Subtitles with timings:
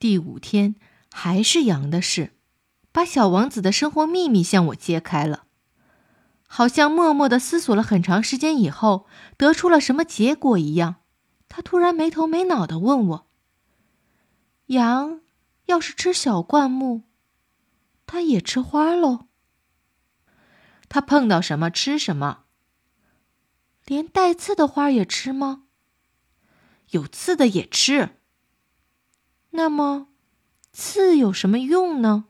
[0.00, 0.76] 第五天
[1.12, 2.32] 还是羊的事，
[2.90, 5.44] 把小王子的生活秘密向我揭开了。
[6.48, 10.96] 好像默默的思索了很长时间以后，得出了什么结果一样，
[11.50, 13.26] 他突然没头没脑的问我
[14.68, 15.20] ：“羊
[15.66, 17.02] 要是吃小灌木，
[18.06, 19.26] 它也吃花喽？
[20.88, 22.44] 它碰到什么吃什么？
[23.84, 25.64] 连带刺的花也吃吗？
[26.92, 28.16] 有刺的也吃。”
[29.50, 30.08] 那么，
[30.72, 32.26] 刺有什么用呢？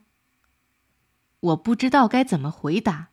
[1.39, 3.09] 我不知道该怎么回答。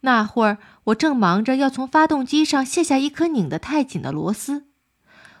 [0.00, 4.66] 那会儿，我正忙着要从发动机上卸下一颗拧得太紧的螺丝。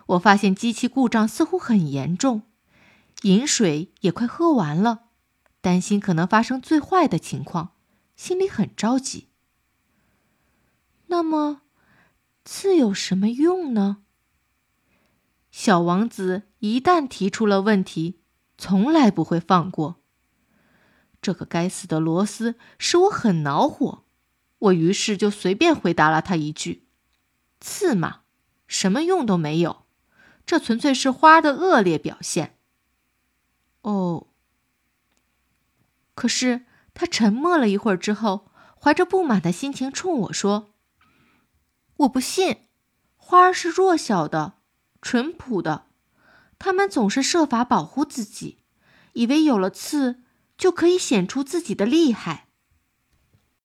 [0.06, 2.42] 我发现机器故障似乎很严重，
[3.22, 5.08] 饮水也快喝完了，
[5.60, 7.72] 担心可能发生最坏的情况，
[8.16, 9.28] 心里很着急。
[11.06, 11.62] 那么，
[12.44, 14.03] 刺有什么用呢？
[15.64, 18.20] 小王子一旦提出了问题，
[18.58, 20.02] 从来不会放过。
[21.22, 24.04] 这个该死的螺丝使我很恼火，
[24.58, 26.86] 我于是就随便回答了他一句
[27.62, 28.24] ：“刺嘛，
[28.66, 29.86] 什么用都没有，
[30.44, 32.58] 这纯粹是花的恶劣表现。”
[33.80, 34.26] 哦。
[36.14, 40.74] 可是他沉默了一会儿之后，怀着不满的心情冲我说
[42.04, 42.66] ：“我不信，
[43.16, 44.56] 花儿是弱小的。”
[45.04, 45.84] 淳朴的，
[46.58, 48.60] 他们总是设法保护自己，
[49.12, 50.22] 以为有了刺
[50.56, 52.48] 就可以显出自己的厉害。